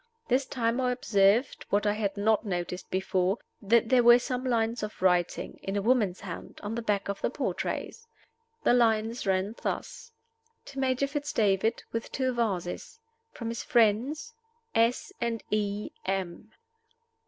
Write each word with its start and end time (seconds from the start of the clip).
This 0.29 0.47
time 0.47 0.81
I 0.81 0.91
observed, 0.91 1.67
what 1.69 1.85
I 1.85 1.93
had 1.93 2.17
not 2.17 2.43
noticed 2.43 2.89
before, 2.89 3.37
that 3.61 3.89
there 3.89 4.01
were 4.01 4.17
some 4.17 4.43
lines 4.43 4.81
of 4.81 4.99
writing 4.99 5.59
(in 5.61 5.75
a 5.75 5.81
woman's 5.83 6.21
hand) 6.21 6.59
at 6.63 6.75
the 6.75 6.81
back 6.81 7.07
of 7.07 7.21
the 7.21 7.29
portraits. 7.29 8.07
The 8.63 8.73
lines 8.73 9.27
ran 9.27 9.53
thus: 9.61 10.11
"To 10.65 10.79
Major 10.79 11.05
Fitz 11.05 11.31
David, 11.31 11.83
with 11.91 12.11
two 12.11 12.33
vases. 12.33 12.99
From 13.31 13.49
his 13.49 13.61
friends, 13.63 14.33
S. 14.73 15.13
and 15.21 15.43
E. 15.51 15.91
M." 16.03 16.51